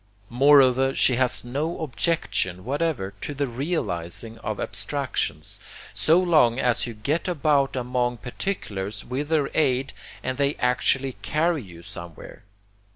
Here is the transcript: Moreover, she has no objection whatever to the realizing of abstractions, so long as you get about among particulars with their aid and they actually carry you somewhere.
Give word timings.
Moreover, 0.31 0.95
she 0.95 1.17
has 1.17 1.43
no 1.43 1.79
objection 1.81 2.65
whatever 2.65 3.13
to 3.21 3.35
the 3.35 3.45
realizing 3.45 4.39
of 4.39 4.59
abstractions, 4.59 5.59
so 5.93 6.17
long 6.17 6.57
as 6.59 6.87
you 6.87 6.95
get 6.95 7.27
about 7.27 7.75
among 7.75 8.17
particulars 8.17 9.05
with 9.05 9.29
their 9.29 9.55
aid 9.55 9.93
and 10.23 10.39
they 10.39 10.55
actually 10.55 11.17
carry 11.21 11.61
you 11.61 11.83
somewhere. 11.83 12.41